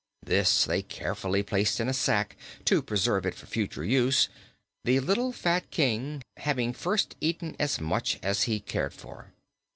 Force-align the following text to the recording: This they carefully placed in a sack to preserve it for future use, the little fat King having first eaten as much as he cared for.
This 0.23 0.65
they 0.65 0.81
carefully 0.81 1.43
placed 1.43 1.79
in 1.79 1.87
a 1.87 1.93
sack 1.93 2.35
to 2.65 2.81
preserve 2.81 3.23
it 3.23 3.35
for 3.35 3.45
future 3.45 3.85
use, 3.85 4.29
the 4.83 4.99
little 4.99 5.31
fat 5.31 5.69
King 5.69 6.23
having 6.37 6.73
first 6.73 7.15
eaten 7.21 7.55
as 7.59 7.79
much 7.79 8.17
as 8.23 8.45
he 8.49 8.59
cared 8.59 8.95
for. 8.95 9.31